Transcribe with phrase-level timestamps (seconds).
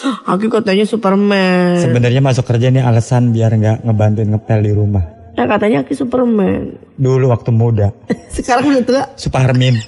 [0.00, 1.76] Aki katanya Superman.
[1.76, 5.04] Sebenarnya masuk kerja ini alasan biar nggak ngebantuin ngepel di rumah.
[5.36, 6.80] Nah katanya Aki Superman.
[6.96, 7.92] Dulu waktu muda.
[8.36, 9.02] Sekarang udah tua.
[9.14, 9.76] Suparmin.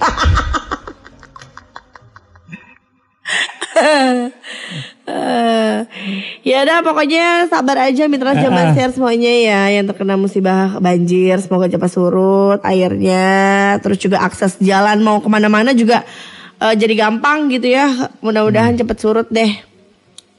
[5.05, 5.77] Eh,
[6.41, 11.37] ya udah pokoknya sabar aja mitra Ah, jaman share semuanya ya yang terkena musibah banjir
[11.37, 13.27] semoga cepat surut airnya
[13.79, 16.01] terus juga akses jalan mau ke mana-mana juga
[16.57, 17.85] eh, jadi gampang gitu ya
[18.19, 18.81] mudah-mudahan Hmm.
[18.81, 19.51] cepat surut deh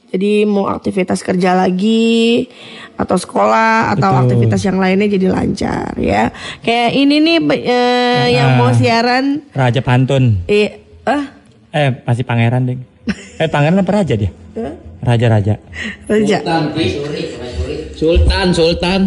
[0.07, 2.47] jadi mau aktivitas kerja lagi
[2.95, 4.21] atau sekolah atau Betul.
[4.23, 6.31] aktivitas yang lainnya jadi lancar ya
[6.63, 10.47] kayak ini nih eh, yang mau siaran Raja Pantun.
[10.47, 12.81] eh ah Eh, masih pangeran, Ding.
[13.37, 14.31] Eh, pangeran apa raja dia?
[14.97, 15.61] Raja-raja.
[16.09, 16.37] Raja.
[17.93, 19.01] Sultan, Sultan.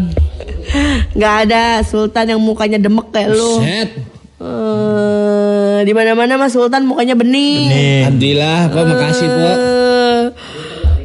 [1.18, 3.58] nggak ada Sultan yang mukanya demek kayak lu.
[3.58, 3.90] Set.
[4.38, 7.66] Eh, di mana-mana mas Sultan mukanya bening.
[7.66, 9.56] Nih, Alhamdulillah, Pak, makasih, Pak.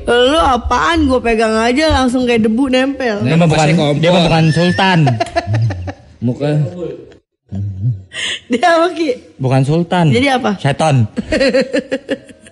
[0.05, 3.25] Lu apaan gue pegang aja langsung kayak debu nempel.
[3.25, 3.67] dia mah bukan,
[3.97, 4.99] dia mah bukan sultan.
[6.21, 6.49] Muka
[8.47, 9.09] Dia apa Ki?
[9.41, 10.05] Bukan sultan.
[10.13, 10.55] Jadi apa?
[10.61, 11.05] Seton.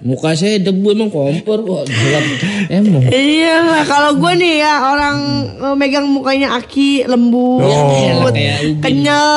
[0.03, 2.25] muka saya debu emang kompor kok gelap.
[2.67, 3.07] Emang.
[3.07, 5.17] Iya lah kalau gue nih ya orang
[5.63, 7.95] eh, megang mukanya Aki lembut, Oh.
[7.95, 8.75] Elah, kayak ubin.
[8.75, 9.29] Ya, kenyal.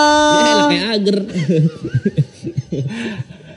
[0.43, 1.19] elah, kayak ager.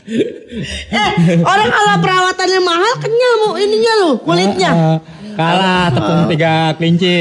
[0.09, 4.71] Eh orang kalau perawatannya mahal kenyal mau ininya lu kulitnya.
[4.71, 4.97] Eh,
[5.35, 7.15] kalah tepung tiga kelinci.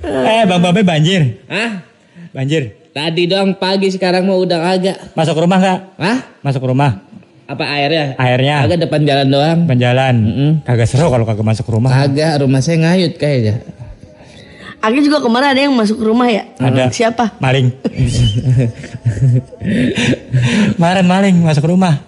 [0.00, 1.44] eh, Bang Babe banjir.
[1.46, 1.84] Hah?
[2.32, 2.78] Banjir.
[2.90, 4.96] Tadi doang pagi sekarang mau udah kagak.
[5.14, 5.78] Masuk rumah nggak?
[5.96, 6.18] Hah?
[6.42, 7.06] Masuk rumah.
[7.50, 8.14] Apa airnya?
[8.14, 9.58] Airnya Kagak depan jalan doang.
[9.66, 10.14] penjalan.
[10.22, 10.50] Mm-mm.
[10.62, 11.90] Kagak seru kalau kagak masuk rumah.
[11.90, 13.58] Kagak, rumah saya ngayut kayaknya.
[14.80, 16.48] Aki juga kemarin ada yang masuk rumah ya?
[16.56, 16.88] Ada.
[16.88, 17.36] Siapa?
[17.36, 17.68] Maling.
[20.76, 22.00] Kemarin maling masuk rumah.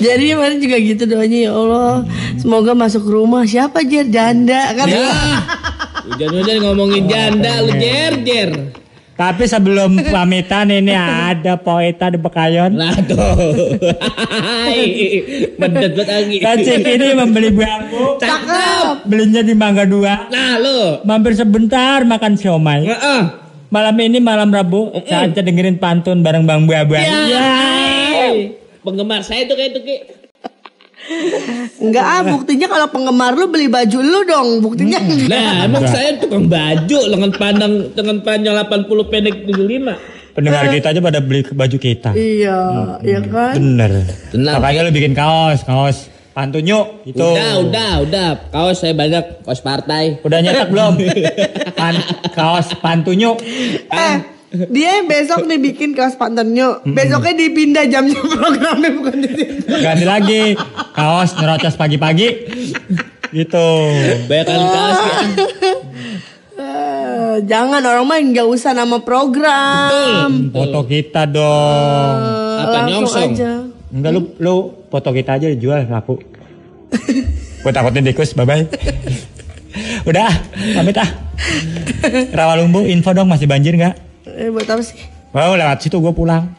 [0.00, 2.04] Jadi kemarin juga gitu doanya ya Allah.
[2.36, 3.48] Semoga masuk rumah.
[3.48, 4.08] Siapa Jer?
[4.08, 4.88] Janda kan?
[4.88, 5.08] Ya.
[6.02, 8.50] Hujan-hujan ngomongin janda lu jer jer.
[9.22, 12.74] Tapi sebelum pamitan ini ada poeta di Bekayon.
[12.74, 13.78] Nah tuh.
[15.62, 16.36] Banget lagi.
[16.42, 18.18] Kacik ini membeli bambu.
[18.18, 19.06] Cakep.
[19.06, 20.26] Belinya di Mangga Dua.
[20.26, 21.06] Nah lu.
[21.06, 22.90] Mampir sebentar makan siomay.
[22.90, 23.22] Heeh.
[23.70, 27.06] Malam ini malam Rabu saatnya dengerin pantun bareng Bang Buabuan.
[27.06, 27.48] Ya.
[28.82, 29.96] Penggemar saya tuh kayak itu Ki.
[31.82, 34.48] Enggak ah buktinya kalau penggemar lu beli baju lu dong.
[34.62, 39.98] Buktinya Nah, emang saya tukang baju lengan pandang lengan panjang 80 pendek 75.
[40.32, 42.10] Pendengar kita aja pada beli baju kita.
[42.16, 42.58] Iya,
[43.04, 43.52] iya kan?
[43.52, 43.92] Bener.
[44.32, 44.54] Tenang.
[44.56, 47.04] Makanya lu bikin kaos, kaos pantun yuk.
[47.04, 47.20] Gitu.
[47.20, 48.28] Udah, udah, udah.
[48.48, 50.24] Kaos saya banyak, kaos partai.
[50.24, 50.96] Udah nyetak belum?
[51.78, 53.36] Pan- kaos pantun yuk.
[53.92, 54.14] Eh,
[54.52, 56.84] dia besok nih bikin kaos pantennya.
[56.84, 59.54] Besoknya dipindah jamnya programnya bukan di situ.
[59.68, 60.42] Ganti lagi
[60.92, 62.28] kaos nerocos pagi-pagi.
[63.32, 63.66] Gitu.
[64.28, 65.12] Banyak kali kaos ya.
[66.52, 70.52] Eh, jangan orang mah nggak usah nama program.
[70.52, 72.16] Foto kita dong.
[72.20, 73.32] Eh, Apa, nyongsong?
[73.32, 73.52] aja.
[73.92, 74.54] Enggak lu lu
[74.92, 76.20] foto kita aja dijual laku.
[77.62, 78.68] Gue takutin tikus, bye bye.
[80.04, 80.34] Udah, ah,
[80.76, 81.08] pamit ah.
[82.36, 84.11] Rawalumbu info dong masih banjir nggak?
[84.42, 84.98] Eh, buat apa sih?
[85.30, 86.50] Wow, lewat situ gue pulang.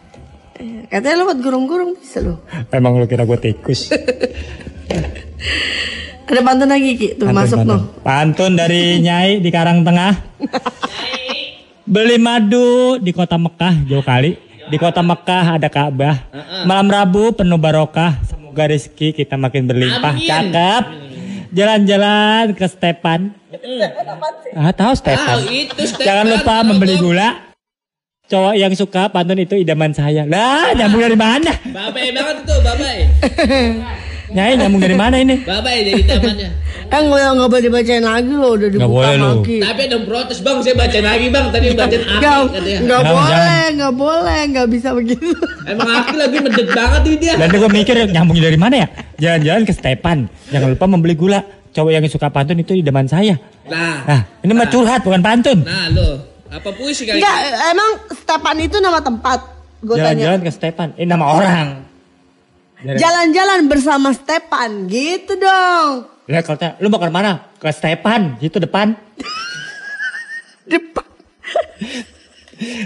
[0.56, 2.40] Eh, Katanya lu buat gurung-gurung bisa lu.
[2.72, 3.92] Emang lu kira gue tikus?
[6.24, 7.76] Ada pantun lagi Ki, tuh Pantun, masuk pantun.
[7.76, 7.82] noh.
[8.02, 10.16] Pantun dari Nyai di Karang Tengah.
[11.84, 14.40] Beli madu di kota Mekah jauh kali.
[14.64, 16.24] Di kota Mekah ada Ka'bah.
[16.64, 18.24] Malam Rabu penuh barokah.
[18.24, 20.16] Semoga rezeki kita makin berlimpah.
[20.16, 20.24] Amin.
[20.26, 20.84] Cakep.
[21.54, 23.36] Jalan-jalan ke Stepan.
[24.56, 25.38] Ah, tahu Stepan.
[25.38, 26.06] Ah, itu Stepan.
[26.08, 27.53] Jangan lupa membeli gula.
[28.24, 30.24] Cowok yang suka pantun itu idaman saya.
[30.24, 31.60] Lah, nyambung dari mana?
[31.60, 33.04] Babai banget tuh, babai.
[34.36, 35.44] Nyai nyambung dari mana ini?
[35.44, 36.50] Babai jadi tamannya.
[36.88, 39.58] Eh nggak nggak boleh dibacain lagi lo udah dibuka boleh lagi.
[39.60, 41.46] Tapi ada protes bang, saya bacain lagi bang.
[41.52, 42.80] Tadi bacain Aki katanya.
[42.80, 43.70] nggak Jangan, boleh, jangan.
[43.76, 45.30] nggak boleh, nggak bisa begitu.
[45.68, 47.34] Emang Aki lagi medek banget ini dia.
[47.36, 48.88] Dan gue mikir nyambungnya dari mana ya?
[49.20, 50.18] Jalan-jalan ke Stepan.
[50.48, 51.44] Jangan lupa membeli gula.
[51.70, 53.36] Cowok yang suka pantun itu idaman saya.
[53.68, 55.60] Nah, Nah, ini mah curhat bukan pantun.
[55.62, 56.33] nah lo.
[56.54, 57.18] Apa puisi kali?
[57.18, 57.38] Enggak,
[57.74, 59.40] emang Stepan itu nama tempat.
[59.82, 60.06] Gue tanya.
[60.14, 60.88] Jalan-jalan ke Stepan.
[60.94, 61.68] Ini nama orang.
[62.80, 66.06] Jalan- Jalan-jalan bersama Stepan, gitu dong.
[66.24, 67.50] Ya kalau tanya, lu mau ke mana?
[67.58, 68.94] Ke Stepan, itu depan.
[70.64, 71.04] Depan.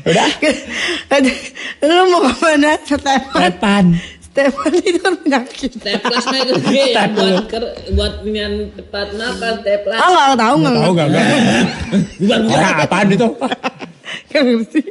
[0.02, 0.26] Udah,
[1.86, 2.72] Lu mau ke mana?
[2.82, 3.22] Stepan.
[3.30, 3.84] Stepan.
[4.38, 5.72] Stepan itu kan penyakit.
[5.82, 6.94] Teplas mah itu Ki.
[7.18, 7.64] buat ker,
[7.98, 9.98] buat nian tempat makan teplas.
[9.98, 11.00] Ah nggak tahu nggak Tahu ngerti.
[11.02, 11.08] gak?
[11.10, 11.26] gak?
[12.22, 12.54] Bukan bukan.
[12.54, 13.28] Orang apaan itu?
[14.30, 14.82] Nggak ngerti.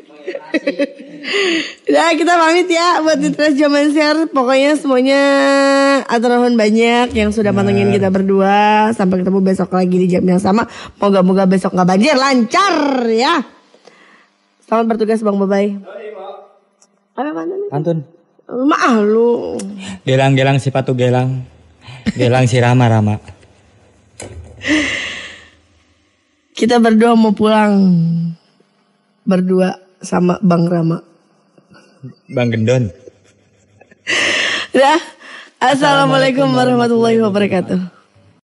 [1.87, 4.27] Udah kita pamit ya buat di Trash Zaman Share.
[4.29, 5.21] Pokoknya semuanya
[6.05, 8.91] atur nuhun banyak yang sudah pantengin kita berdua.
[8.93, 10.67] Sampai ketemu besok lagi di jam yang sama.
[10.99, 12.75] Moga-moga besok nggak banjir lancar
[13.07, 13.47] ya.
[14.67, 15.79] Selamat bertugas Bang Babay.
[17.15, 17.61] Apa mantan?
[17.71, 17.99] Pantun.
[18.47, 19.59] Maaf lu.
[20.07, 21.43] Gelang-gelang si patu gelang.
[22.15, 23.19] Gelang si Rama Rama.
[26.55, 27.75] Kita berdua mau pulang.
[29.27, 31.03] Berdua sama Bang Rama.
[32.31, 32.87] Bang Gendon.
[34.71, 35.01] Dah.
[35.59, 37.81] Assalamualaikum warahmatullahi wabarakatuh.